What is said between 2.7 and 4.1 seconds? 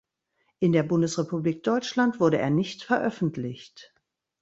veröffentlicht.